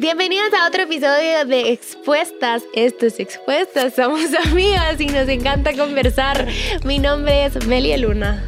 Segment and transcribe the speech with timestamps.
[0.00, 2.62] Bienvenidos a otro episodio de Expuestas.
[2.72, 6.46] Esto es Expuestas, somos amigas y nos encanta conversar.
[6.84, 8.44] Mi nombre es Melia Luna.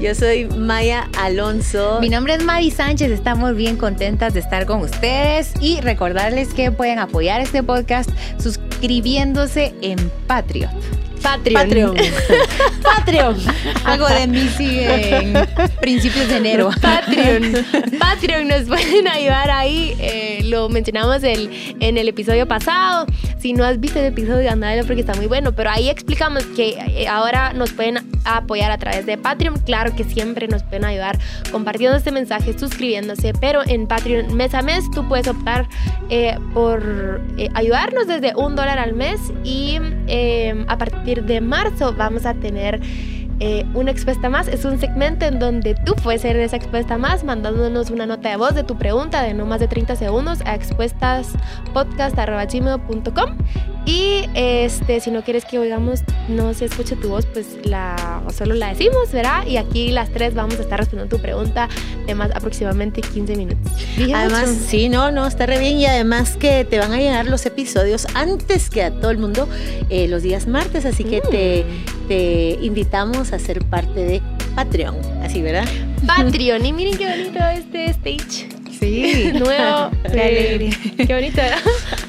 [0.00, 2.00] Yo soy Maya Alonso.
[2.00, 6.72] Mi nombre es Mari Sánchez, estamos bien contentas de estar con ustedes y recordarles que
[6.72, 8.10] pueden apoyar este podcast
[8.40, 11.07] suscribiéndose en Patreon.
[11.18, 11.96] Patreon.
[12.82, 13.36] Patreon.
[13.84, 15.34] Algo de mí sigue en
[15.80, 16.70] principios de enero.
[16.80, 17.52] Patreon.
[17.98, 19.94] Patreon nos pueden ayudar ahí.
[19.98, 21.50] Eh, lo mencionamos el,
[21.80, 23.06] en el episodio pasado.
[23.38, 25.52] Si no has visto el episodio, andalo porque está muy bueno.
[25.52, 29.58] Pero ahí explicamos que eh, ahora nos pueden apoyar a través de Patreon.
[29.60, 31.18] Claro que siempre nos pueden ayudar
[31.50, 33.32] compartiendo este mensaje, suscribiéndose.
[33.40, 35.68] Pero en Patreon mes a mes tú puedes optar
[36.10, 37.22] eh, por
[37.54, 39.78] ayudarnos desde un dólar al mes y
[40.66, 42.80] a partir de marzo vamos a tener
[43.40, 44.46] eh, una expuesta más.
[44.48, 48.36] Es un segmento en donde tú puedes ser esa expuesta más mandándonos una nota de
[48.36, 53.36] voz de tu pregunta de no más de 30 segundos a expuestaspodcast.com
[53.88, 58.54] y este, si no quieres que oigamos, no se escuche tu voz, pues la, solo
[58.54, 59.46] la decimos, ¿verdad?
[59.46, 61.70] Y aquí las tres vamos a estar respondiendo tu pregunta
[62.06, 63.72] de más aproximadamente 15 minutos.
[64.14, 67.46] Además, sí, no, no, está re bien y además que te van a llegar los
[67.46, 69.48] episodios antes que a todo el mundo
[69.88, 71.97] eh, los días martes, así que te, mm.
[71.97, 71.97] te
[72.60, 74.22] invitamos a ser parte de
[74.54, 75.66] Patreon, así, ¿verdad?
[76.06, 78.48] Patreon, y miren qué bonito este stage.
[78.78, 79.32] Sí.
[79.34, 79.90] Nuevo.
[80.12, 80.70] Qué alegría.
[80.96, 81.58] Qué bonito, ¿verdad?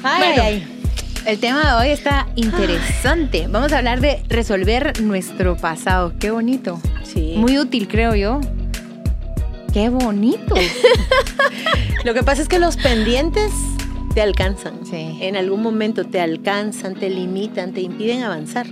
[0.02, 0.80] Ay, bueno, ay.
[1.26, 3.46] El tema de hoy está interesante.
[3.48, 6.14] Vamos a hablar de resolver nuestro pasado.
[6.18, 6.80] Qué bonito.
[7.02, 7.34] Sí.
[7.36, 8.40] Muy útil, creo yo.
[9.72, 10.54] Qué bonito.
[12.04, 13.52] Lo que pasa es que los pendientes
[14.14, 14.86] te alcanzan.
[14.86, 15.18] Sí.
[15.20, 18.66] En algún momento te alcanzan, te limitan, te impiden avanzar.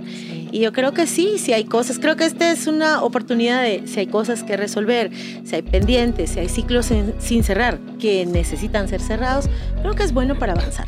[0.51, 3.83] Y yo creo que sí, si hay cosas, creo que esta es una oportunidad de
[3.85, 5.11] si hay cosas que resolver,
[5.43, 9.49] si hay pendientes, si hay ciclos sin cerrar que necesitan ser cerrados,
[9.81, 10.87] creo que es bueno para avanzar.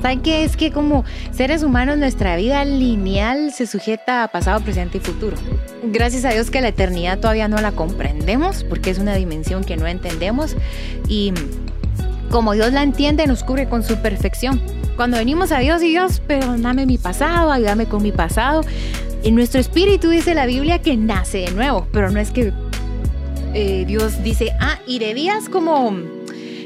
[0.00, 0.44] ¿Saben qué?
[0.44, 5.36] Es que como seres humanos nuestra vida lineal se sujeta a pasado, presente y futuro.
[5.82, 9.76] Gracias a Dios que la eternidad todavía no la comprendemos porque es una dimensión que
[9.76, 10.54] no entendemos
[11.08, 11.32] y
[12.30, 14.60] como Dios la entiende nos cubre con su perfección.
[14.98, 18.62] Cuando venimos a Dios y Dios, perdóname mi pasado, ayúdame con mi pasado.
[19.22, 22.52] En nuestro espíritu dice la Biblia que nace de nuevo, pero no es que
[23.54, 25.96] eh, Dios dice, ah, y debías como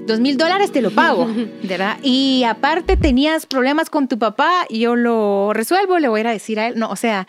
[0.06, 1.28] dos mil dólares te lo pago,
[1.62, 1.98] ¿verdad?
[2.02, 6.32] Y aparte tenías problemas con tu papá yo lo resuelvo, le voy a ir a
[6.32, 6.78] decir a él.
[6.78, 7.28] No, o sea,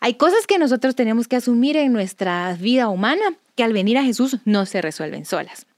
[0.00, 4.02] hay cosas que nosotros tenemos que asumir en nuestra vida humana que al venir a
[4.02, 5.68] Jesús no se resuelven solas.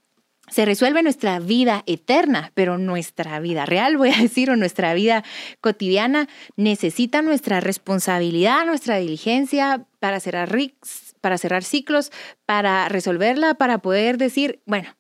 [0.50, 5.24] Se resuelve nuestra vida eterna, pero nuestra vida real, voy a decir, o nuestra vida
[5.60, 10.50] cotidiana necesita nuestra responsabilidad, nuestra diligencia para cerrar,
[11.20, 12.12] para cerrar ciclos,
[12.46, 14.96] para resolverla, para poder decir, bueno,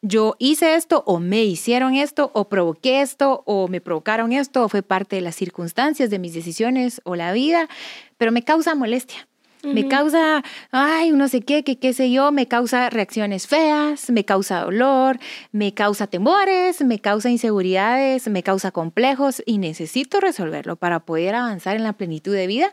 [0.00, 4.68] yo hice esto o me hicieron esto o provoqué esto o me provocaron esto o
[4.68, 7.68] fue parte de las circunstancias de mis decisiones o la vida,
[8.16, 9.27] pero me causa molestia.
[9.62, 14.24] Me causa, ay, no sé qué, qué, qué sé yo, me causa reacciones feas, me
[14.24, 15.18] causa dolor,
[15.52, 21.76] me causa temores, me causa inseguridades, me causa complejos y necesito resolverlo para poder avanzar
[21.76, 22.72] en la plenitud de vida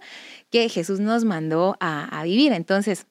[0.51, 2.53] que Jesús nos mandó a, a vivir.
[2.53, 3.07] Entonces,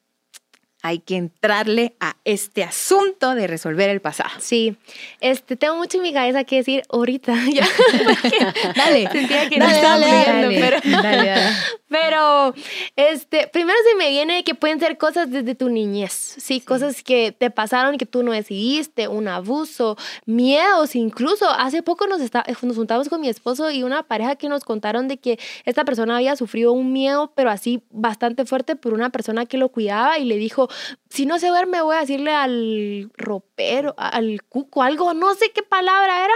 [0.84, 4.28] hay que entrarle a este asunto de resolver el pasado.
[4.38, 4.76] Sí,
[5.18, 7.32] este, tengo mucho en mi cabeza que decir ahorita.
[8.76, 11.56] dale, sentía que dale, no dale, dale, pero, dale, dale.
[11.94, 12.52] Pero,
[12.96, 16.40] este, primero se me viene que pueden ser cosas desde tu niñez, ¿sí?
[16.40, 19.96] sí, cosas que te pasaron y que tú no decidiste, un abuso,
[20.26, 24.48] miedos, incluso hace poco nos, está, nos juntamos con mi esposo y una pareja que
[24.48, 28.92] nos contaron de que esta persona había sufrido un miedo, pero así bastante fuerte por
[28.92, 30.68] una persona que lo cuidaba y le dijo,
[31.10, 35.62] si no se duerme voy a decirle al ropero, al cuco, algo, no sé qué
[35.62, 36.34] palabra era,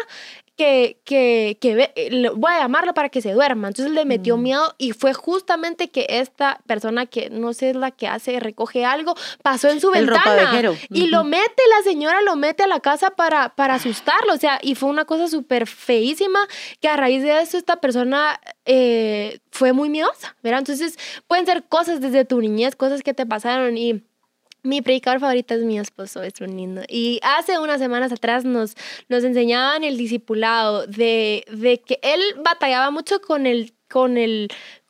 [0.59, 3.69] que, que, que eh, voy a llamarlo para que se duerma.
[3.69, 4.43] Entonces le metió mm.
[4.43, 8.85] miedo y fue justamente que esta persona que no sé es la que hace, recoge
[8.85, 10.77] algo, pasó en su ventana.
[10.91, 14.35] Y lo mete, la señora lo mete a la casa para, para asustarlo.
[14.35, 16.41] O sea, y fue una cosa súper feísima
[16.81, 20.59] que a raíz de eso esta persona eh, fue muy miedosa, ¿verdad?
[20.59, 20.99] Entonces
[21.29, 24.03] pueden ser cosas desde tu niñez, cosas que te pasaron y
[24.69, 26.82] mi predicador favorito es mi esposo, es un lindo.
[26.88, 28.76] Y hace unas semanas atrás nos,
[29.09, 34.49] nos enseñaban el discipulado de, de que él batallaba mucho con el, con el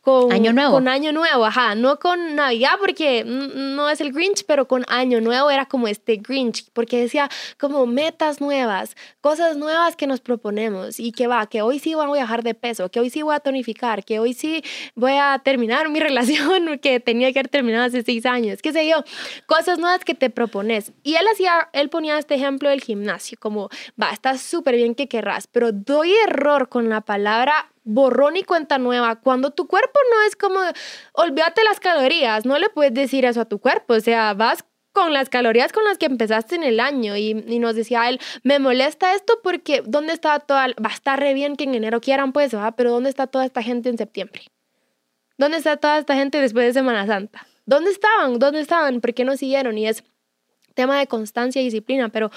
[0.08, 0.72] con Año Nuevo.
[0.72, 5.20] Con Año Nuevo, ajá, no con Navidad porque no es el Grinch, pero con Año
[5.20, 7.28] Nuevo era como este Grinch, porque decía
[7.58, 12.18] como metas nuevas, cosas nuevas que nos proponemos y que va, que hoy sí voy
[12.18, 14.62] a bajar de peso, que hoy sí voy a tonificar, que hoy sí
[14.94, 18.88] voy a terminar mi relación que tenía que haber terminado hace seis años, qué sé
[18.88, 19.04] yo,
[19.46, 20.92] cosas nuevas que te propones.
[21.02, 23.68] Y él hacía, él ponía este ejemplo del gimnasio, como,
[24.00, 28.78] va, está súper bien que querrás, pero doy error con la palabra borrón y cuenta
[28.78, 30.60] nueva, cuando tu cuerpo no es como,
[31.12, 35.12] olvídate las calorías, no le puedes decir eso a tu cuerpo, o sea, vas con
[35.12, 38.58] las calorías con las que empezaste en el año y, y nos decía él, me
[38.58, 42.32] molesta esto porque ¿dónde está toda, va a estar re bien que en enero quieran
[42.32, 42.72] pues, ¿va?
[42.72, 44.42] pero ¿dónde está toda esta gente en septiembre?
[45.38, 47.46] ¿Dónde está toda esta gente después de Semana Santa?
[47.64, 48.38] ¿Dónde estaban?
[48.38, 49.00] ¿Dónde estaban?
[49.00, 49.78] ¿Por qué no siguieron?
[49.78, 50.02] Y es
[50.74, 52.30] tema de constancia y disciplina, pero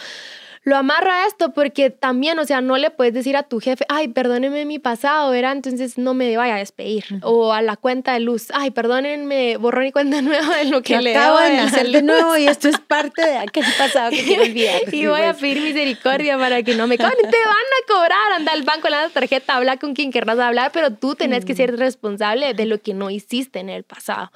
[0.63, 3.83] lo amarra a esto porque también, o sea, no le puedes decir a tu jefe,
[3.89, 5.53] ay, perdóneme mi pasado, ¿verdad?
[5.53, 7.03] Entonces no me vaya a despedir.
[7.23, 11.01] O a la cuenta de luz, ay, perdónenme, borrón y cuenta nueva de lo que
[11.01, 14.23] le acabo de la nacer de nuevo y esto es parte de aquel pasado que
[14.23, 14.81] quiero olvidar.
[14.93, 17.17] y voy a pedir misericordia para que no me cobren.
[17.17, 20.93] Te van a cobrar, anda al banco, la tarjeta, habla con quien querrás hablar, pero
[20.93, 24.31] tú tenés que ser responsable de lo que no hiciste en el pasado.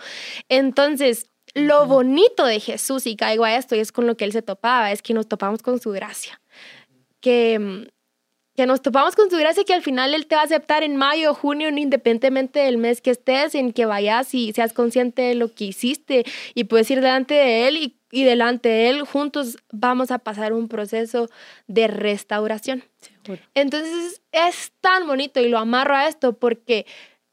[0.49, 4.33] Entonces, lo bonito de Jesús, y caigo a esto, y es con lo que él
[4.33, 6.39] se topaba, es que nos topamos con su gracia.
[7.21, 7.89] Que,
[8.55, 10.97] que nos topamos con su gracia que al final él te va a aceptar en
[10.97, 15.35] mayo o junio, independientemente del mes que estés, en que vayas y seas consciente de
[15.35, 19.57] lo que hiciste y puedes ir delante de él y, y delante de él juntos
[19.71, 21.29] vamos a pasar un proceso
[21.67, 22.83] de restauración.
[22.99, 23.41] Seguro.
[23.55, 26.85] Entonces es tan bonito y lo amarro a esto porque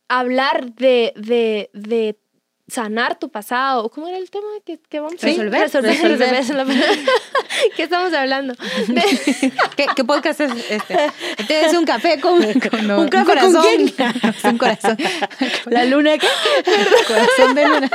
[0.09, 2.19] hablar de, de, de
[2.69, 6.31] sanar tu pasado, ¿cómo era el tema que, que vamos a Resolver, Resolver, resolver.
[6.31, 6.99] resolver, resolver.
[7.77, 8.55] ¿Qué estamos hablando?
[8.89, 10.97] De- ¿Qué, qué podcast es este?
[11.39, 13.63] Este es un café con, con- ¿Un café con corazón.
[13.63, 13.95] quién?
[14.37, 14.97] Es un corazón.
[15.67, 16.27] ¿La luna qué?
[17.09, 17.91] corazón de luna.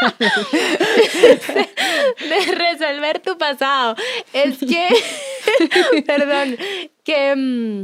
[2.29, 3.95] de resolver tu pasado.
[4.33, 6.57] Es que, perdón,
[7.03, 7.83] que mm,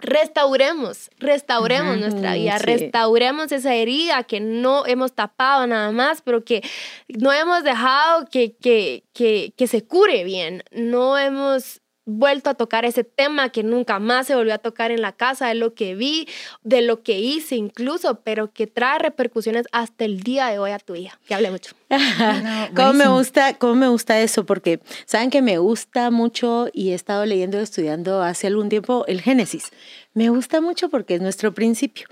[0.00, 2.64] restauremos, restauremos Ujú, nuestra vida, sí.
[2.64, 6.62] restauremos esa herida que no hemos tapado nada más, pero que
[7.08, 11.80] no hemos dejado que, que, que, que se cure bien, no hemos
[12.18, 15.48] vuelto a tocar ese tema que nunca más se volvió a tocar en la casa,
[15.48, 16.28] de lo que vi,
[16.62, 20.78] de lo que hice incluso, pero que trae repercusiones hasta el día de hoy a
[20.78, 21.18] tu vida.
[21.26, 21.74] Que hablé mucho.
[22.76, 24.46] ¿Cómo me gusta, cómo me gusta eso?
[24.46, 29.04] Porque saben que me gusta mucho y he estado leyendo y estudiando hace algún tiempo
[29.06, 29.70] el Génesis.
[30.14, 32.06] Me gusta mucho porque es nuestro principio.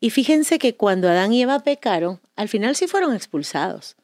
[0.00, 3.96] Y fíjense que cuando Adán y Eva pecaron, al final sí fueron expulsados.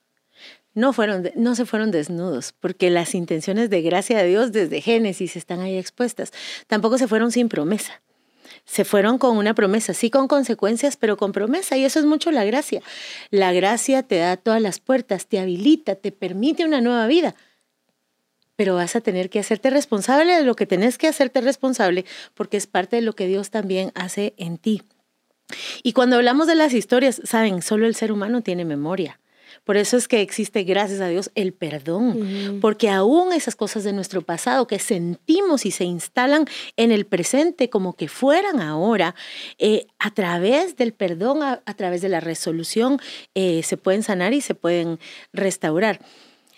[0.75, 5.37] No, fueron, no se fueron desnudos, porque las intenciones de gracia de Dios desde Génesis
[5.37, 6.33] están ahí expuestas.
[6.67, 8.03] Tampoco se fueron sin promesa.
[8.65, 11.77] Se fueron con una promesa, sí con consecuencias, pero con promesa.
[11.77, 12.83] Y eso es mucho la gracia.
[13.31, 17.37] La gracia te da todas las puertas, te habilita, te permite una nueva vida.
[18.57, 22.05] Pero vas a tener que hacerte responsable de lo que tenés que hacerte responsable,
[22.35, 24.83] porque es parte de lo que Dios también hace en ti.
[25.83, 29.21] Y cuando hablamos de las historias, saben, solo el ser humano tiene memoria.
[29.65, 32.61] Por eso es que existe, gracias a Dios, el perdón.
[32.61, 36.45] Porque aún esas cosas de nuestro pasado que sentimos y se instalan
[36.77, 39.15] en el presente como que fueran ahora,
[39.59, 43.01] eh, a través del perdón, a, a través de la resolución,
[43.35, 44.99] eh, se pueden sanar y se pueden
[45.33, 46.01] restaurar.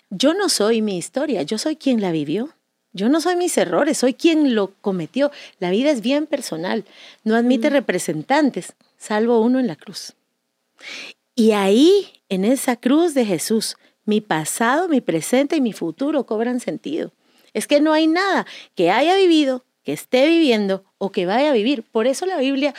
[0.09, 2.49] Yo no soy mi historia, yo soy quien la vivió.
[2.93, 5.31] Yo no soy mis errores, soy quien lo cometió.
[5.59, 6.83] La vida es bien personal,
[7.23, 10.15] no admite representantes, salvo uno en la cruz.
[11.39, 16.59] Y ahí, en esa cruz de Jesús, mi pasado, mi presente y mi futuro cobran
[16.59, 17.13] sentido.
[17.53, 21.53] Es que no hay nada que haya vivido, que esté viviendo o que vaya a
[21.53, 21.83] vivir.
[21.83, 22.73] Por eso la Biblia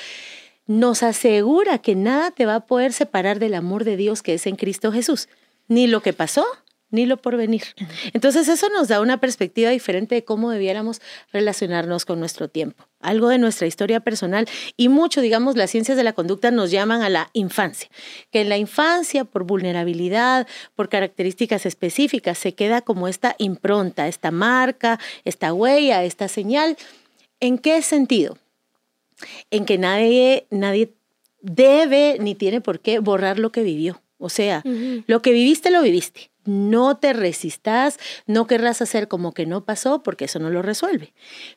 [0.66, 4.44] nos asegura que nada te va a poder separar del amor de Dios que es
[4.48, 5.28] en Cristo Jesús.
[5.68, 6.44] Ni lo que pasó,
[6.90, 7.62] ni lo por venir.
[8.12, 11.00] Entonces eso nos da una perspectiva diferente de cómo debiéramos
[11.32, 12.88] relacionarnos con nuestro tiempo.
[13.00, 17.02] Algo de nuestra historia personal y mucho, digamos, las ciencias de la conducta nos llaman
[17.02, 17.88] a la infancia,
[18.30, 24.30] que en la infancia, por vulnerabilidad, por características específicas, se queda como esta impronta, esta
[24.30, 26.76] marca, esta huella, esta señal.
[27.40, 28.36] ¿En qué sentido?
[29.50, 30.92] En que nadie, nadie
[31.40, 34.00] debe ni tiene por qué borrar lo que vivió.
[34.18, 34.62] O sea,
[35.06, 36.30] lo que viviste, lo viviste.
[36.48, 41.12] No te resistas, no querrás hacer como que no pasó, porque eso no lo resuelve.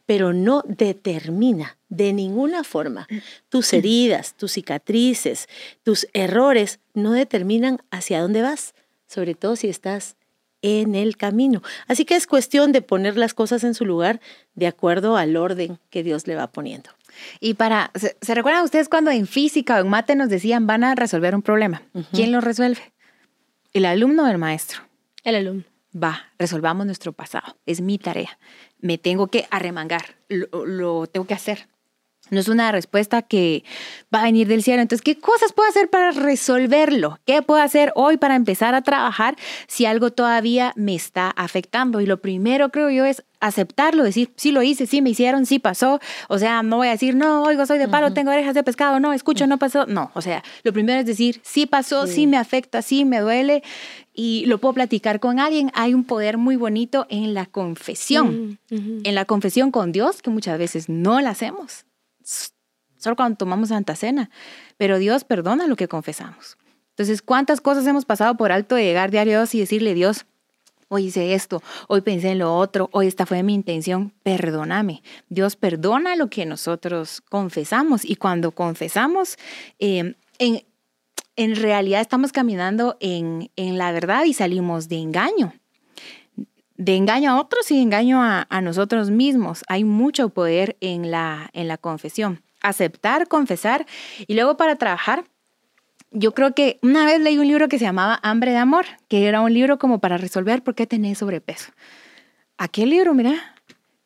[0.06, 3.08] Pero no determina de ninguna forma
[3.50, 5.48] tus heridas, tus cicatrices,
[5.84, 8.76] tus errores, no determinan hacia dónde vas,
[9.08, 10.18] sobre todo si estás
[10.62, 11.62] en el camino.
[11.88, 14.22] Así que es cuestión de poner las cosas en su lugar
[14.56, 16.90] de acuerdo al orden que Dios le va poniendo.
[17.40, 20.96] Y para, ¿se, recuerdan ustedes cuando en física o en mate nos decían van a
[20.96, 21.82] resolver un problema?
[22.12, 22.91] ¿Quién lo resuelve?
[23.74, 24.82] ¿El alumno o el maestro?
[25.24, 25.64] El alumno.
[25.96, 27.58] Va, resolvamos nuestro pasado.
[27.66, 28.38] Es mi tarea.
[28.80, 30.18] Me tengo que arremangar.
[30.28, 31.71] lo tengo que hacer.
[32.32, 33.66] No es una respuesta que
[34.14, 34.82] va a venir del cielo.
[34.82, 37.20] Entonces, ¿qué cosas puedo hacer para resolverlo?
[37.26, 39.36] ¿Qué puedo hacer hoy para empezar a trabajar
[39.68, 42.00] si algo todavía me está afectando?
[42.00, 45.60] Y lo primero, creo yo, es aceptarlo, decir, sí lo hice, sí me hicieron, sí
[45.60, 46.00] pasó.
[46.30, 49.02] O sea, no voy a decir, no, oigo, soy de palo, tengo orejas de pescado,
[49.02, 49.86] no, escucho, no pasó.
[49.86, 53.62] No, o sea, lo primero es decir, sí pasó, sí, me afecta, sí me duele
[54.14, 55.70] y lo puedo platicar con alguien.
[55.74, 60.58] Hay un poder muy bonito en la confesión, en la confesión con Dios, que muchas
[60.58, 61.86] veces no la hacemos
[62.24, 64.30] solo cuando tomamos Santa Cena,
[64.78, 66.58] pero Dios perdona lo que confesamos.
[66.90, 70.26] Entonces, ¿cuántas cosas hemos pasado por alto de llegar diario a Dios y decirle, Dios,
[70.88, 75.02] hoy hice esto, hoy pensé en lo otro, hoy esta fue mi intención, perdóname.
[75.30, 79.38] Dios perdona lo que nosotros confesamos y cuando confesamos,
[79.80, 80.64] em, en,
[81.38, 85.54] en realidad estamos caminando en, en la verdad y salimos de engaño
[86.82, 89.64] de engaño a otros y engaño a, nosotros mismos.
[89.68, 92.42] Hay mucho poder en la, en la confesión.
[92.60, 93.86] Aceptar, confesar
[94.26, 95.24] y luego para trabajar.
[96.10, 99.28] Yo creo que una vez leí un libro que se llamaba Hambre de Amor, que
[99.28, 101.72] era un libro como para resolver por qué tenés sobrepeso.
[102.58, 103.36] Aquel libro, mira,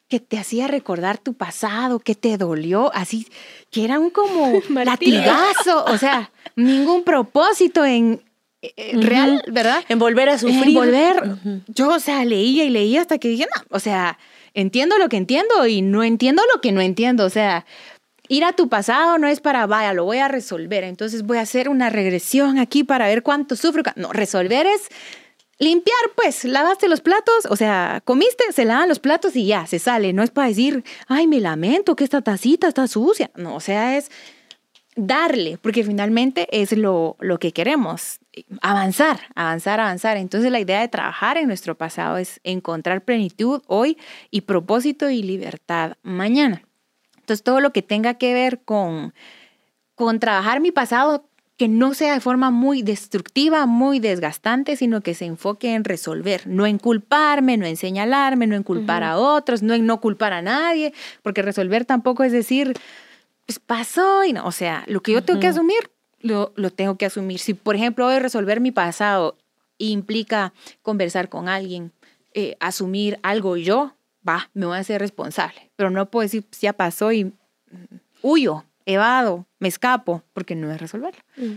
[0.10, 3.26] que te hacía recordar tu pasado, que te dolió, así,
[3.72, 4.52] que era un como
[4.84, 8.22] latigazo, o sea, ningún propósito en,
[8.66, 9.84] eh, eh, real, ¿verdad?
[9.90, 10.68] En volver a sufrir.
[10.68, 11.24] En volver.
[11.68, 14.18] Yo, o sea, leía y leía hasta que dije, no, o sea,
[14.54, 17.26] entiendo lo que entiendo y no entiendo lo que no entiendo.
[17.26, 17.66] O sea,
[18.28, 20.84] ir a tu pasado no es para, vaya, lo voy a resolver.
[20.84, 23.84] Entonces voy a hacer una regresión aquí para ver cuánto sufro.
[23.96, 24.90] No, resolver es
[25.60, 29.80] limpiar, pues, lavaste los platos, o sea, comiste, se lavan los platos y ya, se
[29.80, 30.12] sale.
[30.14, 33.32] No es para decir, ay, me lamento que esta tacita está sucia.
[33.36, 34.12] No, o sea, es
[34.96, 38.20] darle, porque finalmente es lo, lo que queremos,
[38.62, 40.18] avanzar, avanzar, avanzar.
[40.18, 43.98] Entonces la idea de trabajar en nuestro pasado es encontrar plenitud hoy
[44.32, 46.64] y propósito y libertad mañana.
[47.18, 49.14] Entonces todo lo que tenga que ver con,
[49.96, 55.14] con trabajar mi pasado, que no sea de forma muy destructiva, muy desgastante, sino que
[55.14, 59.64] se enfoque en resolver, no en culparme, no en señalarme, no en culpar a otros,
[59.64, 62.74] no en no culpar a nadie, porque resolver tampoco es decir,
[63.46, 66.98] pues pasó y no, o sea, lo que yo tengo que asumir, lo, lo, tengo
[66.98, 67.40] que asumir.
[67.40, 69.38] Si, por ejemplo, hoy resolver mi pasado
[69.78, 71.92] implica conversar con alguien,
[72.34, 73.94] eh, asumir algo yo,
[74.28, 77.34] va, me voy a hacer responsable, pero no puedo decir, pues, ya pasó y
[78.22, 81.22] huyo, evado, me escapo, porque no es resolverlo.
[81.38, 81.56] Mm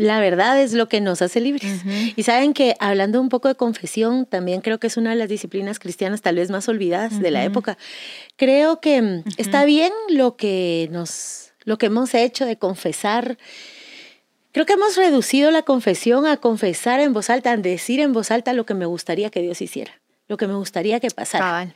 [0.00, 1.82] la verdad es lo que nos hace libres.
[2.16, 5.28] Y saben que hablando un poco de confesión, también creo que es una de las
[5.28, 7.76] disciplinas cristianas tal vez más olvidadas de la época.
[8.36, 13.36] Creo que mm, está bien lo que nos lo que hemos hecho de confesar.
[14.52, 18.30] Creo que hemos reducido la confesión a confesar en voz alta, a decir en voz
[18.30, 20.00] alta lo que me gustaría que Dios hiciera
[20.30, 21.74] lo que me gustaría que pasara.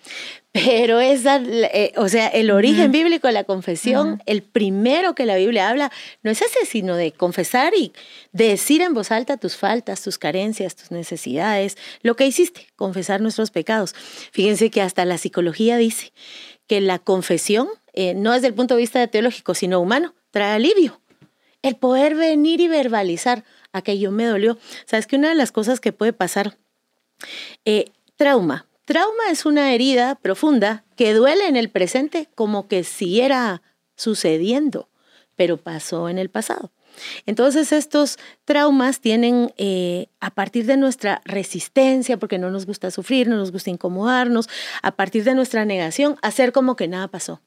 [0.52, 5.34] Pero esa, eh, o sea, el origen bíblico de la confesión, el primero que la
[5.34, 5.90] Biblia habla,
[6.22, 7.92] no es ese, sino de confesar y
[8.30, 13.50] decir en voz alta tus faltas, tus carencias, tus necesidades, lo que hiciste, confesar nuestros
[13.50, 13.92] pecados.
[14.30, 16.12] Fíjense que hasta la psicología dice
[16.68, 21.00] que la confesión, eh, no desde el punto de vista teológico, sino humano, trae alivio.
[21.62, 23.42] El poder venir y verbalizar
[23.72, 24.58] aquello me dolió.
[24.86, 26.56] Sabes que una de las cosas que puede pasar
[27.64, 27.86] eh,
[28.24, 28.66] Trauma.
[28.86, 33.60] Trauma es una herida profunda que duele en el presente como que siguiera
[33.96, 34.88] sucediendo,
[35.36, 36.72] pero pasó en el pasado.
[37.26, 43.28] Entonces estos traumas tienen, eh, a partir de nuestra resistencia, porque no nos gusta sufrir,
[43.28, 44.48] no nos gusta incomodarnos,
[44.80, 47.42] a partir de nuestra negación, hacer como que nada pasó.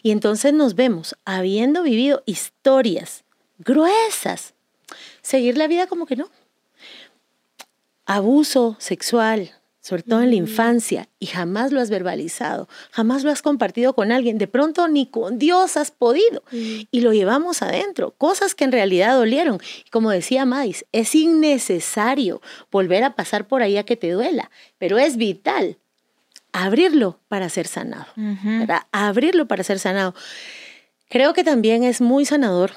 [0.00, 3.24] Y entonces nos vemos, habiendo vivido historias
[3.58, 4.54] gruesas,
[5.22, 6.30] seguir la vida como que no.
[8.06, 9.59] Abuso sexual,
[9.90, 14.12] sobre todo en la infancia, y jamás lo has verbalizado, jamás lo has compartido con
[14.12, 18.70] alguien, de pronto ni con Dios has podido, y lo llevamos adentro, cosas que en
[18.70, 19.58] realidad dolieron.
[19.84, 24.52] Y como decía Madis, es innecesario volver a pasar por ahí a que te duela,
[24.78, 25.76] pero es vital
[26.52, 28.06] abrirlo para ser sanado,
[28.92, 30.14] Abrirlo para ser sanado.
[31.08, 32.70] Creo que también es muy sanador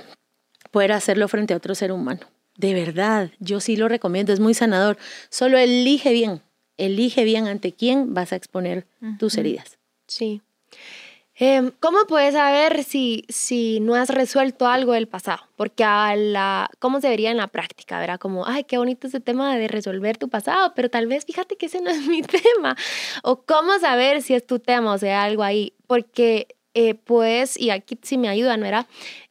[0.72, 2.22] poder hacerlo frente a otro ser humano.
[2.58, 4.98] De verdad, yo sí lo recomiendo, es muy sanador.
[5.30, 6.42] Solo elige bien
[6.78, 8.86] elige bien ante quién vas a exponer
[9.20, 9.78] tus heridas.
[10.08, 10.42] Sí.
[11.36, 15.42] Em, ¿Cómo puedes saber si, si no has resuelto algo del pasado?
[15.56, 18.00] Porque a la, ¿cómo se vería en la práctica?
[18.00, 21.56] Verá como, ay, qué bonito ese tema de resolver tu pasado, pero tal vez fíjate
[21.56, 22.78] que ese no es mi tema.
[23.24, 25.74] O cómo saber si es tu tema o sea algo ahí.
[25.88, 28.88] Porque eh, pues, y aquí sí me ayudan, ¿verdad?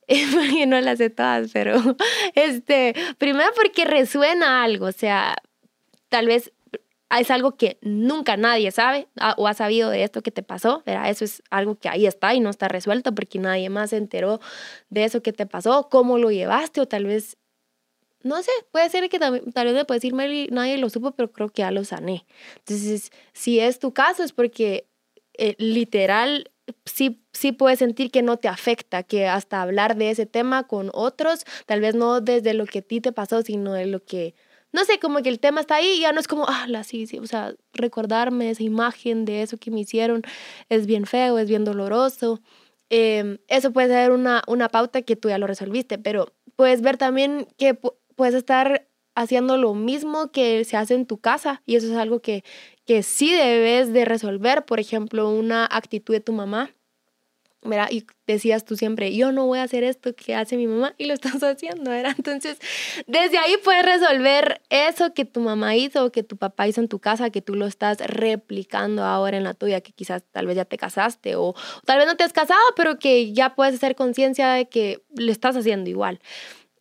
[0.32, 1.76] porque no las sé todas, pero
[2.34, 5.36] este, primero porque resuena algo, o sea,
[6.08, 6.52] tal vez
[7.20, 11.10] es algo que nunca nadie sabe o ha sabido de esto que te pasó, ¿verdad?
[11.10, 14.40] Eso es algo que ahí está y no está resuelto porque nadie más se enteró
[14.90, 17.36] de eso que te pasó, cómo lo llevaste o tal vez,
[18.22, 21.32] no sé, puede ser que tal, vez me puedes decir, Mary, nadie lo supo, pero
[21.32, 22.24] creo que ya lo sané.
[22.56, 24.86] Entonces, si es tu caso es porque
[25.34, 26.50] eh, literal
[26.84, 30.90] sí, sí puedes sentir que no te afecta, que hasta hablar de ese tema con
[30.92, 34.34] otros, tal vez no desde lo que a ti te pasó, sino de lo que
[34.72, 37.06] no sé, como que el tema está ahí ya no es como, ah, la sí,
[37.06, 40.22] sí, o sea, recordarme esa imagen de eso que me hicieron
[40.68, 42.40] es bien feo, es bien doloroso.
[42.90, 46.96] Em, eso puede ser una, una pauta que tú ya lo resolviste, pero puedes ver
[46.96, 47.74] también que
[48.16, 52.20] puedes estar haciendo lo mismo que se hace en tu casa y eso es algo
[52.20, 52.44] que,
[52.86, 56.70] que sí debes de resolver, por ejemplo, una actitud de tu mamá
[57.64, 57.88] ¿verdad?
[57.90, 61.06] Y decías tú siempre, yo no voy a hacer esto que hace mi mamá y
[61.06, 62.14] lo estás haciendo, ¿verdad?
[62.16, 62.58] Entonces,
[63.06, 66.88] desde ahí puedes resolver eso que tu mamá hizo o que tu papá hizo en
[66.88, 70.56] tu casa, que tú lo estás replicando ahora en la tuya, que quizás tal vez
[70.56, 71.54] ya te casaste o,
[71.84, 75.30] tal vez no te has casado, pero que ya puedes hacer conciencia de que lo
[75.30, 76.20] estás haciendo igual.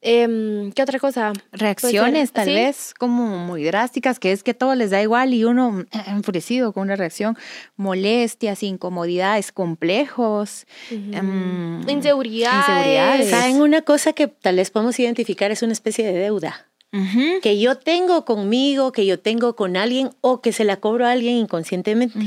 [0.02, 1.32] Em, ¿Qué otra cosa?
[1.52, 5.86] Reacciones tal vez como muy drásticas, que es que todo les da igual y uno
[6.08, 7.38] enfurecido con una reacción,
[7.76, 13.30] molestias, incomodidades, complejos, em, inseguridades.
[13.30, 15.52] ¿Saben una cosa que tal vez podemos identificar?
[15.52, 16.71] Es una especie de deuda
[17.42, 21.12] que yo tengo conmigo, que yo tengo con alguien o que se la cobro a
[21.12, 22.20] alguien inconscientemente.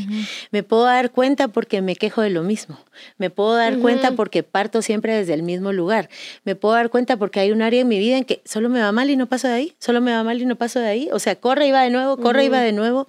[0.50, 2.78] Me puedo dar cuenta porque me quejo de lo mismo.
[3.18, 6.08] Me puedo dar cuenta porque parto siempre desde el mismo lugar.
[6.44, 8.80] Me puedo dar cuenta porque hay un área en mi vida en que solo me
[8.80, 10.88] va mal y no paso de ahí, solo me va mal y no paso de
[10.88, 11.08] ahí.
[11.12, 13.06] O sea, corre y va de nuevo, corre y va de nuevo.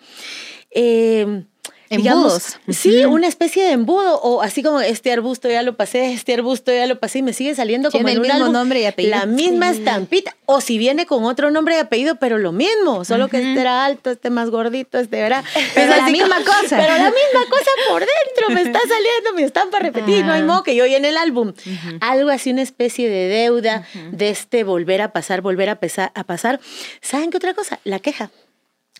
[0.71, 1.45] Eh,
[1.89, 2.59] Embudos.
[2.69, 6.71] sí, una especie de embudo, o así como este arbusto ya lo pasé, este arbusto
[6.71, 9.15] ya lo pasé y me sigue saliendo como el mismo nombre y apellido.
[9.15, 13.27] La misma estampita, o si viene con otro nombre y apellido, pero lo mismo, solo
[13.27, 15.43] que este era alto, este más gordito, este era...
[15.75, 16.77] Pero la misma cosa.
[16.77, 20.63] Pero la misma cosa por dentro, me está saliendo mi estampa repetir, no hay modo
[20.63, 21.53] que yo en el álbum.
[22.01, 25.79] Algo así, una especie de deuda de este volver a pasar, volver a,
[26.13, 26.59] a pasar.
[27.01, 27.79] ¿Saben qué otra cosa?
[27.83, 28.31] La queja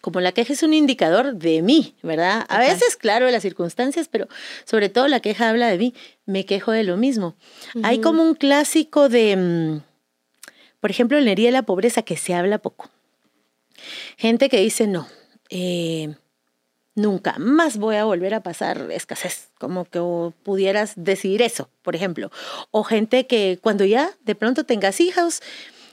[0.05, 2.45] como la queja es un indicador de mí, ¿verdad?
[2.47, 4.27] A veces, claro, de las circunstancias, pero
[4.63, 5.95] sobre todo la queja habla de mí.
[6.27, 7.35] Me quejo de lo mismo.
[7.81, 9.81] Hay como un clásico de, mm,
[10.79, 12.87] por ejemplo, en la herida de la pobreza, que se habla poco.
[14.15, 15.07] Gente que dice, no,
[15.49, 16.13] eh,
[16.93, 19.99] nunca más voy a volver a pasar escasez, como que
[20.43, 22.29] pudieras decidir eso, por ejemplo.
[22.69, 25.41] O gente que cuando ya de pronto tengas hijos,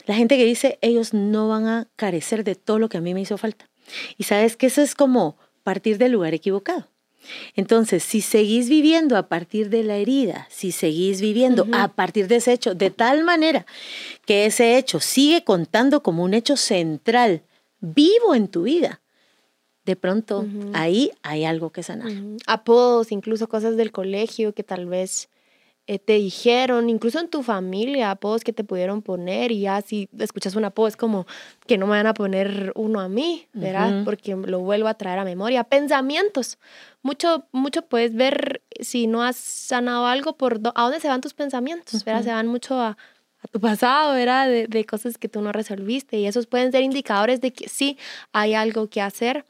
[0.05, 3.15] la gente que dice, ellos no van a carecer de todo lo que a mí
[3.15, 3.72] me hizo falta.
[4.17, 6.89] Y sabes que eso es como partir del lugar equivocado.
[7.55, 12.37] Entonces, si seguís viviendo a partir de la herida, si seguís viviendo a partir de
[12.37, 13.65] ese hecho, de tal manera
[14.27, 17.43] que ese hecho sigue contando como un hecho central,
[17.81, 19.01] vivo en tu vida,
[19.85, 22.11] de pronto ahí hay algo que sanar.
[22.47, 25.29] Apodos, incluso cosas del colegio que tal vez
[25.89, 30.09] eh, te dijeron, incluso en tu familia, apodos que te pudieron poner y ya si
[30.17, 31.27] escuchas un apodo es como
[31.67, 34.05] que no me van a poner uno a mí, ¿verdad?
[34.05, 35.65] Porque lo vuelvo a traer a memoria.
[35.65, 36.59] Pensamientos.
[37.03, 41.35] Mucho, mucho puedes ver si no has sanado algo por a dónde se van tus
[41.35, 42.23] pensamientos, ¿verdad?
[42.23, 42.97] Se van mucho a,
[43.51, 44.47] tu pasado, ¿verdad?
[44.47, 47.99] De, de, cosas que tú no resolviste y esos pueden ser indicadores de que sí
[48.33, 49.45] hay algo que hacer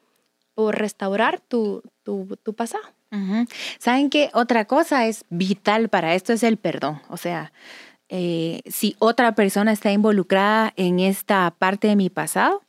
[0.55, 2.85] o restaurar tu, tu, tu pasado.
[3.79, 4.31] ¿Saben qué?
[4.33, 7.01] Otra cosa es vital para esto es el perdón.
[7.09, 7.53] O sea,
[8.09, 12.63] eh, si otra persona está involucrada en esta parte de mi pasado,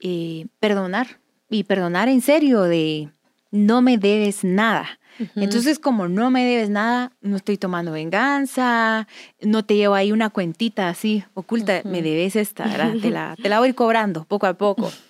[0.00, 1.20] eh, perdonar.
[1.48, 3.10] Y perdonar en serio de
[3.50, 4.98] no me debes nada.
[5.36, 9.06] Entonces, como no me debes nada, no estoy tomando venganza,
[9.40, 12.64] no te llevo ahí una cuentita así oculta, me debes esta,
[13.00, 14.90] Te la, te la voy cobrando poco a poco.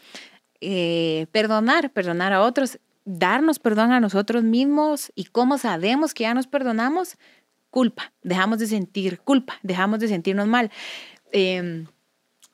[0.65, 6.35] Eh, perdonar, perdonar a otros darnos perdón a nosotros mismos y cómo sabemos que ya
[6.35, 7.19] nos perdonamos,
[7.71, 10.71] culpa, dejamos de sentir culpa, dejamos de sentirnos mal.
[11.33, 11.87] Em,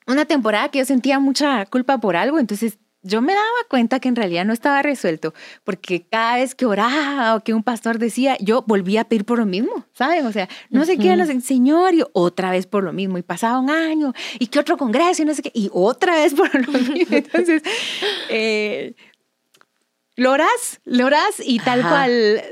[0.07, 4.09] una temporada que yo sentía mucha culpa por algo, entonces yo me daba cuenta que
[4.09, 5.33] en realidad no estaba resuelto,
[5.65, 9.39] porque cada vez que oraba o que un pastor decía, yo volvía a pedir por
[9.39, 10.27] lo mismo, ¿saben?
[10.27, 13.61] O sea, no sé qué, los Señor, y otra vez por lo mismo, y pasaba
[13.61, 16.73] un año, y que otro congreso, y no sé qué, y otra vez por lo
[16.73, 17.07] mismo.
[17.17, 17.63] Entonces,
[18.31, 18.95] eh,
[20.18, 22.42] lo harás, lo harás y tal cual,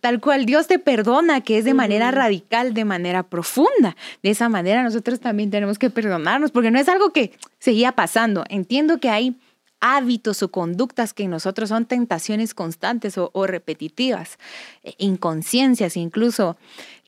[0.00, 3.94] tal cual Dios te perdona, que es de manera radical, de manera profunda.
[4.22, 8.44] De esa manera nosotros también tenemos que perdonarnos, porque no es algo que seguía pasando.
[8.48, 9.38] Entiendo que hay
[9.80, 14.38] hábitos o conductas que en nosotros son tentaciones constantes o, repetitivas,
[14.82, 16.56] eh, inconsciencias incluso,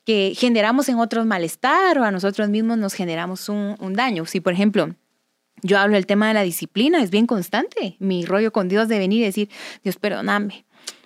[0.05, 4.27] que generamos en otros malestar o a nosotros mismos nos generamos un, un daño.
[4.27, 4.95] Si, por ejemplo,
[5.63, 7.97] yo hablo del tema de la disciplina, es bien constante.
[7.99, 9.49] Mi rollo con Dios de venir y decir,
[9.83, 10.65] Dios, perdóname,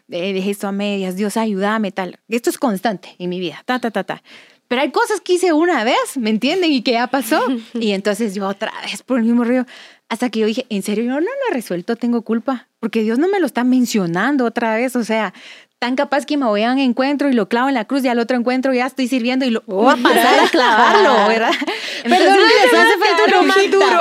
[0.09, 2.19] dejé esto a medias, Dios, ayúdame, tal.
[2.29, 4.23] Esto es constante en mi vida, ta, ta, ta, ta.
[4.69, 6.73] Pero hay cosas que hice una vez, ¿me entienden?
[6.73, 7.47] Y que ya pasó.
[7.75, 9.65] Y entonces yo otra vez por el mismo río.
[10.09, 12.69] Hasta que yo dije, en serio, yo no lo he resuelto, tengo culpa.
[12.81, 14.97] Porque Dios no me lo está mencionando otra vez.
[14.97, 15.35] O sea,
[15.79, 18.09] tan capaz que me voy a un encuentro y lo clavo en la cruz y
[18.09, 21.53] al otro encuentro ya estoy sirviendo y lo voy a pasar a clavarlo, ¿verdad?
[22.03, 24.01] Perdón, les hace falta uno más duro.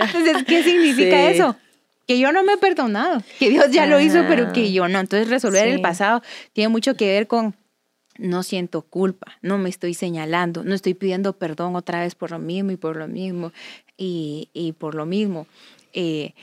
[0.00, 1.56] Entonces, ¿qué significa eso?
[2.06, 4.98] Que yo no me he perdonado, que Dios ya lo hizo, pero que yo no.
[4.98, 6.20] Entonces, resolver el pasado
[6.52, 7.54] tiene mucho que ver con
[8.18, 12.38] no siento culpa, no me estoy señalando, no estoy pidiendo perdón otra vez por lo
[12.38, 13.52] mismo y por lo mismo
[13.96, 15.46] y, y por lo mismo.
[15.94, 16.34] Eh,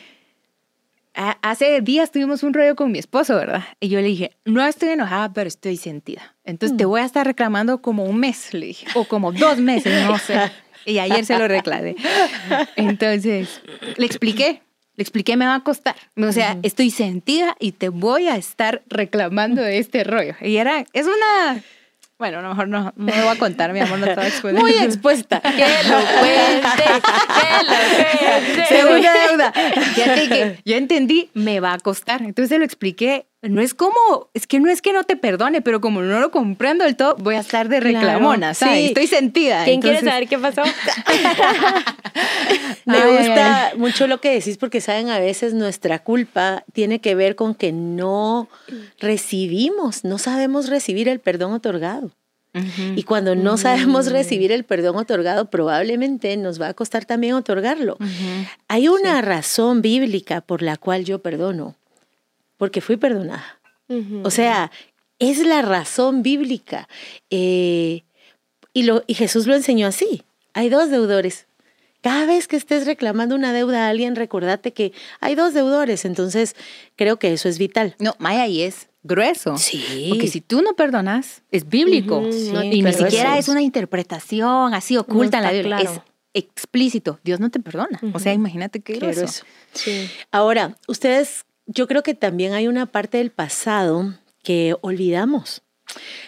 [1.42, 3.64] hace días tuvimos un rollo con mi esposo, ¿verdad?
[3.80, 6.36] Y yo le dije, no estoy enojada, pero estoy sentida.
[6.46, 6.90] Entonces te mm.
[6.90, 10.52] voy a estar reclamando como un mes, le dije, o como dos meses, no sé.
[10.86, 11.96] Y ayer se lo reclamé.
[12.76, 13.62] Entonces,
[13.98, 14.64] le expliqué,
[14.96, 15.96] le expliqué, me va a costar.
[16.16, 20.36] O sea, estoy sentida y te voy a estar reclamando de este rollo.
[20.42, 21.62] Y era, es una
[22.20, 24.60] bueno, a lo mejor no, me voy a contar, mi amor, no estaba expuesta.
[24.62, 25.40] Muy expuesta.
[25.40, 27.80] que lo cuente, que lo
[28.36, 28.66] cuente.
[28.68, 29.54] Segunda deuda.
[29.54, 32.22] Fíjate que yo entendí, me va a costar.
[32.22, 33.26] Entonces lo expliqué.
[33.42, 36.30] No es como, es que no es que no te perdone, pero como no lo
[36.30, 38.88] comprendo del todo, voy a estar de reclamona, Sí.
[38.88, 39.64] Estoy sentida.
[39.64, 40.62] ¿Quién quiere saber qué pasó?
[42.86, 47.38] me gusta mucho lo que decís porque, saben, a veces nuestra culpa tiene que ver
[47.38, 48.50] con que no
[49.00, 52.12] recibimos, no sabemos recibir el perdón otorgado.
[52.96, 54.12] Y cuando no sabemos mm.
[54.12, 57.98] recibir el perdón otorgado, probablemente nos va a costar también otorgarlo.
[58.68, 61.76] Hay una razón bíblica por la cual yo perdono,
[62.60, 63.60] porque fui perdonada.
[64.22, 64.70] O sea,
[65.18, 66.88] es la razón bíblica.
[67.32, 68.04] Eh,
[68.72, 70.22] y, lo, y Jesús lo enseñó así.
[70.54, 71.48] Hay dos deudores.
[72.02, 74.92] Cada vez que estés reclamando una deuda a alguien, recordate que
[75.22, 76.06] hay dos deudores.
[76.06, 76.56] Entonces,
[76.96, 77.96] creo que eso es vital.
[77.98, 79.58] No, Maya, y es grueso.
[79.58, 80.08] Sí.
[80.10, 82.22] Porque si tú no perdonas, es bíblico.
[82.22, 85.80] y ni siquiera es una interpretación así oculta en la Biblia.
[85.80, 86.02] Es
[86.34, 87.20] explícito.
[87.24, 88.00] Dios no te perdona.
[88.14, 89.46] O sea, imagínate qué grueso.
[89.74, 90.10] Sí.
[90.32, 95.62] Ahora, ustedes, yo creo que también hay una parte del pasado que olvidamos.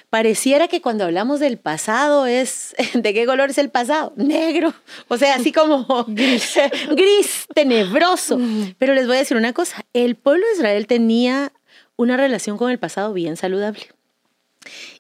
[0.10, 4.14] Pareciera que cuando hablamos del pasado es, ¿de qué color es el pasado?
[4.16, 4.74] Negro,
[5.08, 6.60] o sea, así como gris,
[6.92, 8.40] gris tenebroso.
[8.78, 11.52] Pero les voy a decir una cosa, el pueblo de Israel tenía
[11.96, 13.88] una relación con el pasado bien saludable.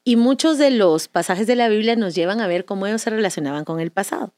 [0.03, 3.11] Y muchos de los pasajes de la Biblia nos llevan a ver cómo ellos se
[3.11, 4.33] relacionaban con el pasado.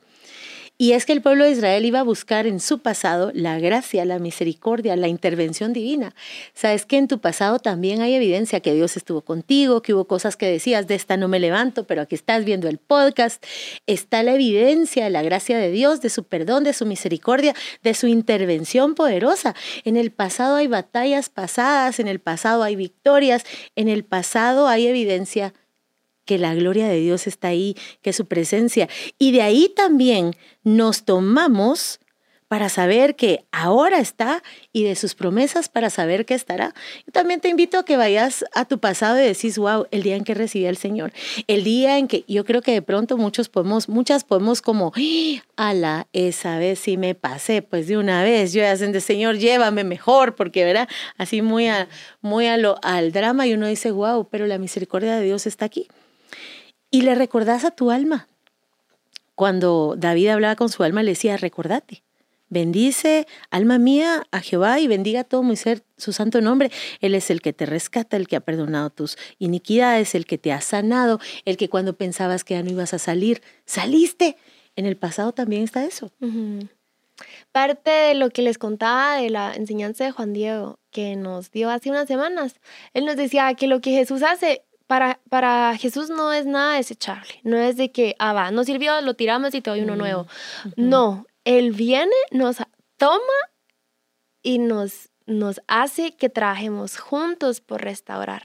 [0.83, 4.03] Y es que el pueblo de Israel iba a buscar en su pasado la gracia,
[4.03, 6.13] la misericordia, la intervención divina.
[6.53, 10.35] Sabes que en tu pasado también hay evidencia que Dios estuvo contigo, que hubo cosas
[10.35, 13.41] que decías, de esta no me levanto, pero aquí estás viendo el podcast.
[13.87, 17.93] Está la evidencia de la gracia de Dios, de su perdón, de su misericordia, de
[17.93, 19.55] su intervención poderosa.
[19.85, 23.45] En el pasado hay batallas pasadas, en el pasado hay victorias,
[23.77, 25.53] en el pasado hay evidencia
[26.25, 28.89] que la gloria de Dios está ahí, que su presencia.
[29.19, 31.99] Y de ahí también nos tomamos
[32.53, 36.75] para saber que ahora está y de sus promesas para saber que estará.
[37.11, 40.23] También te invito a que vayas a tu pasado y decís, wow, el día en
[40.23, 41.13] que recibí al Señor,
[41.47, 44.93] el día en que yo creo que de pronto muchos podemos, muchas podemos como,
[45.55, 49.83] ala, esa vez sí me pasé, pues de una vez, yo hacen de Señor, llévame
[49.83, 51.87] mejor, porque verá, así muy, a,
[52.21, 55.87] muy lo, al drama y uno dice, wow, pero la misericordia de Dios está aquí.
[56.93, 58.27] Y le recordás a tu alma.
[59.33, 62.03] Cuando David hablaba con su alma, le decía, recordate,
[62.49, 66.69] bendice, alma mía, a Jehová y bendiga todo mi ser su santo nombre.
[66.99, 70.51] Él es el que te rescata, el que ha perdonado tus iniquidades, el que te
[70.51, 74.37] ha sanado, el que cuando pensabas que ya no ibas a salir, saliste.
[74.75, 76.11] En el pasado también está eso.
[77.51, 81.71] Parte de lo que les contaba de la enseñanza de Juan Diego que nos dio
[81.71, 82.53] hace unas semanas,
[82.93, 84.61] él nos decía que lo que Jesús hace
[85.29, 87.39] para, Jesús no es nada desechable.
[87.43, 90.27] No es de que, ah, va, no sirvió, lo tiramos y te doy uno nuevo.
[90.75, 92.57] No, Él viene, nos
[92.97, 93.19] toma
[94.41, 98.43] y nos, nos hace que trabajemos juntos por restaurar.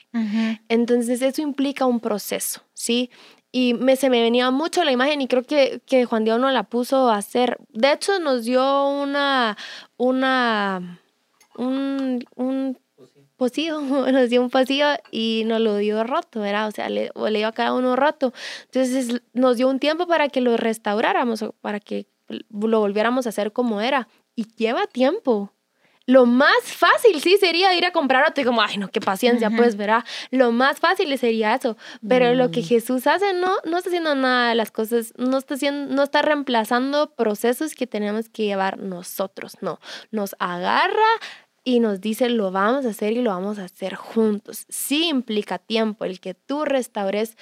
[0.68, 3.10] Entonces eso implica un proceso, ¿sí?
[3.50, 6.50] Y me, se me venía mucho la imagen y creo que, que Juan Dios no
[6.50, 7.58] la puso a hacer.
[7.70, 9.56] De hecho, nos dio una,
[9.96, 11.00] una,
[11.56, 12.78] un, un
[13.38, 16.68] pocillo, nos dio un pocillo y nos lo dio roto, ¿verdad?
[16.68, 18.34] O sea, le, o le dio a cada uno roto.
[18.66, 23.52] Entonces nos dio un tiempo para que lo restauráramos, para que lo volviéramos a hacer
[23.52, 24.08] como era.
[24.36, 25.52] Y lleva tiempo.
[26.08, 29.50] Lo más fácil sí sería ir a comprar otro y como, ay, no, qué paciencia,
[29.50, 30.06] pues verá.
[30.30, 31.76] Lo más fácil sería eso.
[32.08, 32.64] Pero lo que mm.
[32.64, 36.22] Jesús hace no, no está haciendo nada de las cosas, no está, haciendo, no está
[36.22, 39.80] reemplazando procesos que tenemos que llevar nosotros, no.
[40.10, 41.04] Nos agarra
[41.68, 44.64] y nos dice lo vamos a hacer y lo vamos a hacer juntos.
[44.70, 47.36] Sí implica tiempo el que tú restaures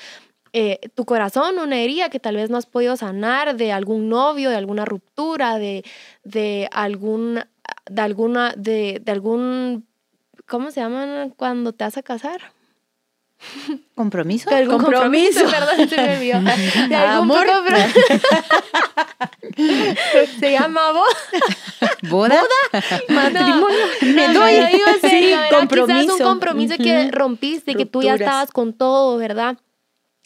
[0.52, 4.50] eh, tu corazón, una herida que tal vez no has podido sanar de algún novio,
[4.50, 5.84] de alguna ruptura, de,
[6.24, 7.40] de algún
[7.88, 9.86] de alguna, de, de algún,
[10.48, 12.55] ¿cómo se llaman cuando te vas a casar?
[13.94, 14.50] ¿Compromiso?
[14.50, 16.40] De algún compromiso, perdón, se me olvidó.
[16.88, 17.46] De algún Amor.
[20.40, 21.06] se llama boda.
[22.02, 22.42] ¿Boda?
[23.08, 23.78] ¿Matrimonio?
[24.02, 25.98] No, no, yo digo sí, compromiso.
[26.00, 29.56] Quizás un compromiso que rompiste, que tú ya estabas con todo, ¿verdad?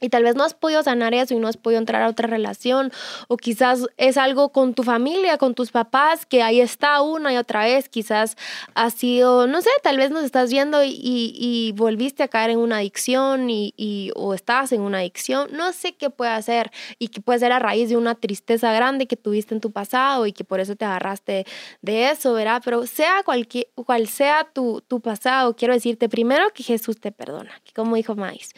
[0.01, 2.27] Y tal vez no has podido sanar eso y no has podido entrar a otra
[2.27, 2.93] relación.
[3.29, 7.37] O quizás es algo con tu familia, con tus papás, que ahí está una y
[7.37, 7.89] otra vez.
[7.89, 8.37] Quizás
[8.75, 12.59] ha sido, no sé, tal vez nos estás viendo y, y, volviste a caer en
[12.59, 15.49] una adicción y, y, o estás en una adicción.
[15.53, 19.07] No sé qué puede hacer y que puede ser a raíz de una tristeza grande
[19.07, 21.47] que tuviste en tu pasado y que por eso te agarraste
[21.83, 22.63] de eso, ¿verdad?
[22.65, 27.53] Pero sea cualquier, cual sea tu, tu pasado, quiero decirte primero que Jesús te perdona,
[27.65, 28.51] que como dijo Mais,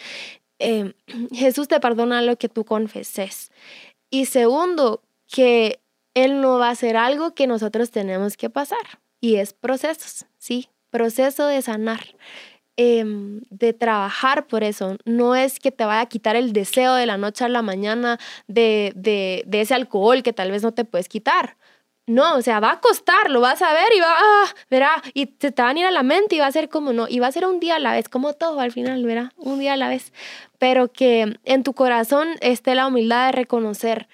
[0.63, 0.93] Em,
[1.33, 3.51] Jesús te perdona lo que tú confeses.
[4.11, 5.81] Y segundo, que
[6.15, 9.01] Él no va a hacer algo que nosotros tenemos que pasar.
[9.21, 10.69] Y es procesos, ¿sí?
[10.91, 12.01] Proceso de sanar.
[12.77, 14.97] Em, de trabajar por eso.
[15.05, 18.19] No es que te vaya a quitar el deseo de la noche a la mañana
[18.47, 21.57] de, de, de ese alcohol que tal vez no te puedes quitar.
[22.07, 25.27] No, o sea, va a costar, lo vas a ver y va, ah, verá, y
[25.27, 27.21] te, te van a ir a la mente y va a ser como no, y
[27.21, 29.75] va a ser un día a la vez, como todo al final, verá, un día
[29.75, 30.13] a la vez,
[30.59, 34.09] pero que en tu corazón esté la humildad de reconocer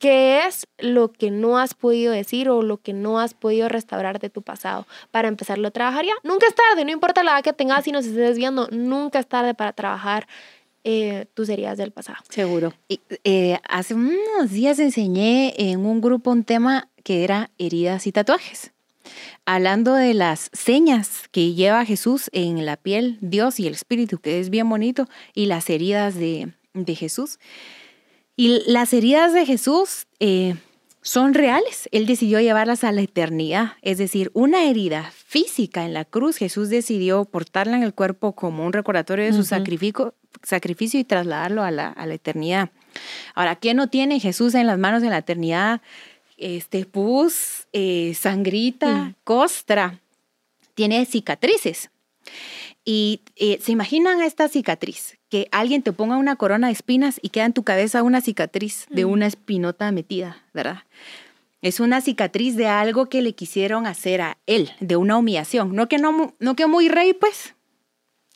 [0.00, 4.18] qué es lo que no has podido decir o lo que no has podido restaurar
[4.18, 6.14] de tu pasado para empezarlo a trabajar ya.
[6.24, 9.26] Nunca es tarde, no importa la edad que tengas y nos estés viendo, nunca es
[9.26, 10.26] tarde para trabajar
[10.82, 12.18] eh, tus heridas del pasado.
[12.30, 12.72] Seguro.
[12.88, 18.12] Y, eh, hace unos días enseñé en un grupo un tema que era heridas y
[18.12, 18.72] tatuajes,
[19.44, 24.40] hablando de las señas que lleva Jesús en la piel, Dios y el Espíritu, que
[24.40, 26.52] es bien bonito, y las heridas de,
[26.86, 27.38] Jesús.
[28.36, 30.54] Y las heridas de Jesús eh,
[31.02, 31.88] son reales.
[31.92, 33.72] Él decidió llevarlas a la eternidad.
[33.82, 38.64] Es decir, una herida física en la cruz, Jesús decidió portarla en el cuerpo como
[38.64, 42.70] un recordatorio de su sacrificio, sacrificio y trasladarlo a la, a la eternidad.
[43.34, 45.80] Ahora, ¿qué no tiene Jesús en las manos en la eternidad?
[46.40, 49.14] Este, pus, eh, sangrita, mm.
[49.24, 50.00] costra,
[50.74, 51.90] tiene cicatrices.
[52.84, 57.28] Y eh, se imaginan esta cicatriz, que alguien te ponga una corona de espinas y
[57.28, 59.10] queda en tu cabeza una cicatriz de mm.
[59.10, 60.84] una espinota metida, ¿verdad?
[61.62, 65.76] Es una cicatriz de algo que le quisieron hacer a él, de una humillación.
[65.76, 67.54] No que no, no que muy rey, pues,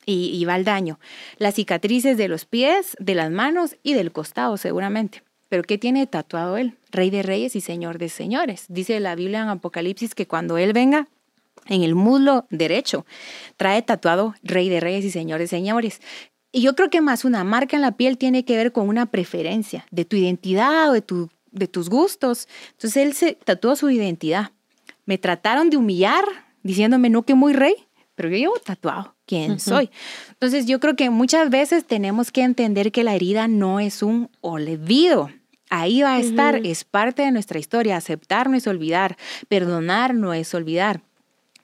[0.07, 1.01] y, y va al daño.
[1.39, 5.24] Las cicatrices de los pies, de las manos y del costado, seguramente.
[5.49, 6.77] Pero ¿qué tiene tatuado él?
[6.91, 8.67] Rey de reyes y señor de señores.
[8.69, 11.09] Dice la Biblia en Apocalipsis que cuando él venga,
[11.67, 13.07] en el muslo derecho,
[13.57, 16.01] trae tatuado Rey de reyes y señor de señores.
[16.53, 19.07] Y yo creo que más una marca en la piel tiene que ver con una
[19.07, 22.49] preferencia de tu identidad o de, tu, de tus gustos.
[22.73, 24.53] Entonces él se tatuó su identidad.
[25.05, 26.25] Me trataron de humillar
[26.63, 27.75] diciéndome no que muy rey,
[28.15, 29.91] pero yo llevo tatuado quién soy.
[30.31, 34.31] Entonces yo creo que muchas veces tenemos que entender que la herida no es un
[34.41, 35.31] olvido.
[35.71, 37.97] Ahí va a estar, es parte de nuestra historia.
[37.97, 39.17] Aceptar no es olvidar,
[39.49, 41.03] perdonar no es olvidar.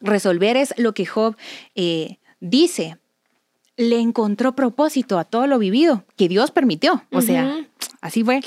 [0.00, 1.36] Resolver es lo que Job
[1.74, 2.99] eh, dice.
[3.80, 7.04] Le encontró propósito a todo lo vivido que Dios permitió.
[7.10, 7.66] O sea,
[8.00, 8.40] Así fue.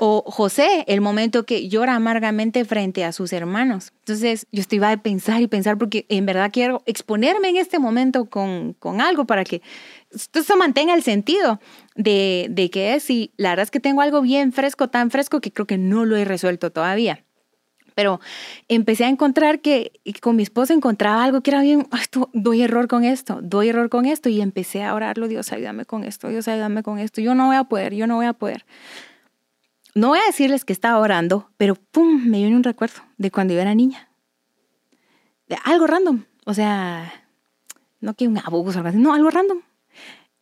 [0.00, 3.92] O José, el momento que llora amargamente frente a sus hermanos.
[4.00, 8.28] Entonces yo estoy a pensar y pensar porque en verdad quiero exponerme en este momento
[8.28, 9.62] con, con algo para que
[10.12, 11.60] esto mantenga el sentido
[11.94, 15.40] de, de que es, y la verdad es que tengo algo bien fresco, tan fresco
[15.40, 17.25] que creo que no lo he resuelto todavía
[17.96, 18.20] pero
[18.68, 21.88] empecé a encontrar que con mi esposa encontraba algo que era bien,
[22.34, 26.04] doy error con esto, doy error con esto y empecé a orarlo, Dios ayúdame con
[26.04, 28.66] esto, Dios ayúdame con esto, yo no voy a poder, yo no voy a poder.
[29.94, 33.54] No voy a decirles que estaba orando, pero pum, me viene un recuerdo de cuando
[33.54, 34.10] yo era niña.
[35.48, 37.10] De algo random, o sea,
[38.00, 39.62] no que un abuso, no, algo random.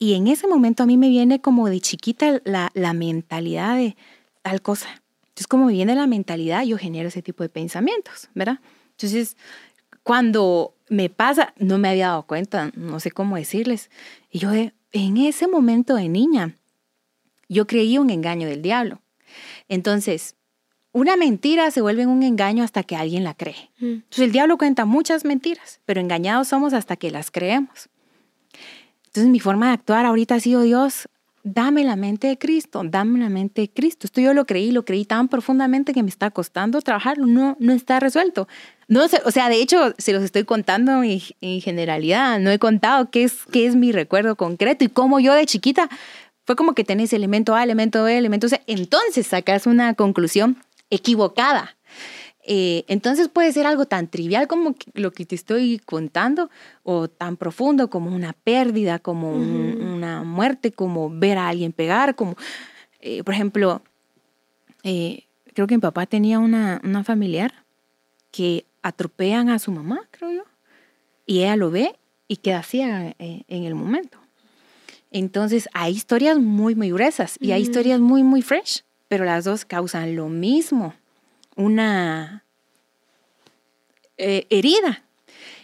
[0.00, 3.96] Y en ese momento a mí me viene como de chiquita la, la mentalidad de
[4.42, 5.03] tal cosa.
[5.34, 8.60] Entonces, como viene la mentalidad, yo genero ese tipo de pensamientos, ¿verdad?
[8.92, 9.36] Entonces,
[10.04, 13.90] cuando me pasa, no me había dado cuenta, no sé cómo decirles.
[14.30, 16.56] Y yo en ese momento de niña,
[17.48, 19.00] yo creí un engaño del diablo.
[19.68, 20.36] Entonces,
[20.92, 23.72] una mentira se vuelve un engaño hasta que alguien la cree.
[23.80, 23.86] Mm.
[23.86, 27.88] Entonces el diablo cuenta muchas mentiras, pero engañados somos hasta que las creemos.
[29.06, 31.08] Entonces mi forma de actuar ahorita ha sido Dios,
[31.44, 34.06] dame la mente de Cristo, dame la mente de Cristo.
[34.06, 37.72] Esto yo lo creí, lo creí tan profundamente que me está costando trabajarlo, no, no
[37.72, 38.48] está resuelto.
[38.88, 43.24] No o sea, de hecho, se los estoy contando en, generalidad, no he contado qué
[43.24, 45.88] es, qué es mi recuerdo concreto y cómo yo de chiquita
[46.46, 50.58] fue como que tenés elemento A, elemento B, elemento C, entonces sacas una conclusión
[50.90, 51.76] equivocada.
[52.46, 56.50] Eh, entonces puede ser algo tan trivial como lo que te estoy contando
[56.82, 62.36] o tan profundo como una pérdida, como una muerte, como ver a alguien pegar, como,
[63.00, 63.82] eh, por ejemplo,
[64.82, 67.64] eh, creo que mi papá tenía una, una familiar
[68.30, 70.44] que atropellan a su mamá, creo yo,
[71.24, 74.18] y ella lo ve y queda ciega en el momento.
[75.10, 79.64] Entonces hay historias muy, muy gruesas y hay historias muy, muy fresh, pero las dos
[79.64, 80.92] causan lo mismo
[81.56, 82.44] una
[84.16, 85.02] eh, herida.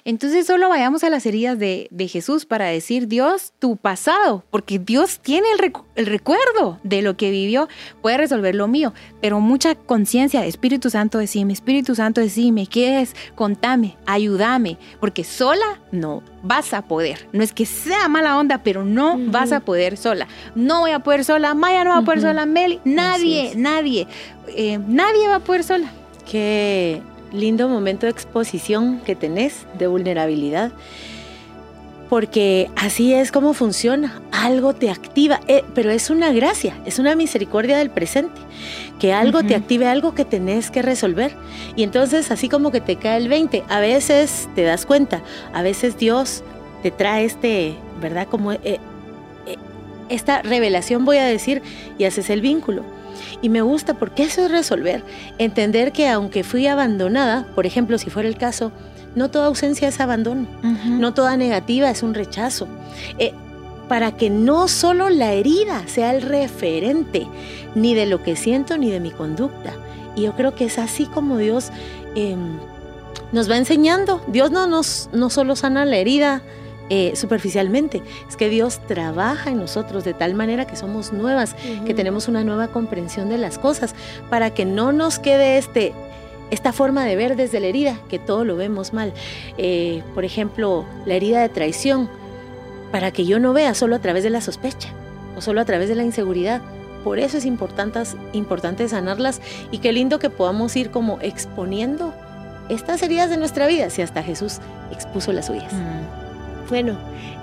[0.04, 5.20] Entonces solo vayamos a las heridas de, Jesús para decir, Dios, tu pasado, porque Dios
[5.20, 7.68] tiene el, recuerdo de lo que vivió,
[8.02, 13.14] puede resolver lo mío, pero mucha conciencia, Espíritu Santo decime, Espíritu Santo decime, ¿qué es?
[13.34, 17.28] Contame, ayúdame, porque sola no vas a poder.
[17.32, 20.26] No es que sea mala onda, pero no vas a poder sola.
[20.54, 24.06] No voy a poder sola, Maya no va a poder sola, Meli, nadie, nadie,
[24.48, 25.92] eh, nadie va a poder sola.
[26.30, 30.72] Que lindo momento de exposición que tenés, de vulnerabilidad,
[32.10, 37.14] porque así es como funciona, algo te activa, eh, pero es una gracia, es una
[37.14, 38.40] misericordia del presente,
[38.98, 41.36] que algo te active, algo que tenés que resolver.
[41.76, 45.62] Y entonces así como que te cae el 20, a veces te das cuenta, a
[45.62, 46.42] veces Dios
[46.82, 48.26] te trae este, ¿verdad?
[48.28, 48.80] Como eh, eh,
[50.08, 51.62] esta revelación, voy a decir,
[51.96, 52.84] y haces el vínculo.
[53.42, 55.02] Y me gusta porque eso es resolver,
[55.38, 58.72] entender que aunque fui abandonada, por ejemplo, si fuera el caso,
[59.14, 60.46] no toda ausencia es abandono,
[60.86, 62.68] no toda negativa es un rechazo.
[63.18, 63.32] Eh,
[63.88, 67.26] para que no solo la herida sea el referente
[67.74, 69.72] ni de lo que siento ni de mi conducta.
[70.14, 71.70] Y yo creo que es así como Dios
[72.14, 72.58] em,
[73.32, 74.22] nos va enseñando.
[74.28, 76.42] Dios no, nos, no solo sana la herida,
[76.92, 78.02] eh, superficialmente.
[78.28, 81.54] Es que Dios trabaja en nosotros de tal manera que somos nuevas,
[81.86, 83.94] que tenemos una nueva comprensión de las cosas,
[84.28, 85.92] para que no nos quede este,
[86.50, 89.12] esta forma de ver desde la herida, que todo lo vemos mal.
[89.56, 92.10] Eh, por ejemplo, la herida de traición,
[92.90, 94.88] para que yo no vea solo a través de la sospecha
[95.36, 96.60] o solo a través de la inseguridad.
[97.04, 98.00] Por eso es importante,
[98.32, 102.12] importante sanarlas y qué lindo que podamos ir como exponiendo
[102.68, 104.58] estas heridas de nuestra vida, si hasta Jesús
[104.90, 105.72] expuso las suyas.
[106.70, 106.96] Bueno,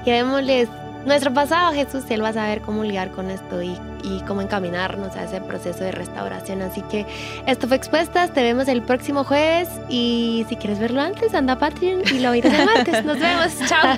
[0.05, 0.69] llevémosles
[1.05, 3.77] nuestro pasado a Jesús, Él va a saber cómo lidiar con esto y,
[4.25, 6.61] cómo encaminarnos a ese proceso de restauración.
[6.61, 7.05] Así que
[7.45, 11.59] esto fue Expuestas, te vemos el próximo jueves y si quieres verlo antes, anda a
[11.59, 13.05] Patreon y lo verás el martes.
[13.05, 13.97] Nos vemos, chao.